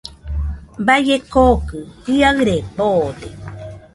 Baie 0.85 1.15
kokɨ 1.31 1.77
jiaɨre 2.05 2.55
boode. 2.75 3.27